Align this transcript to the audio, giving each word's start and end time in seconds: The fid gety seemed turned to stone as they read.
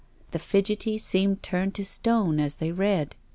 The 0.31 0.39
fid 0.39 0.65
gety 0.65 0.99
seemed 0.99 1.43
turned 1.43 1.75
to 1.75 1.85
stone 1.85 2.39
as 2.39 2.55
they 2.55 2.71
read. 2.71 3.15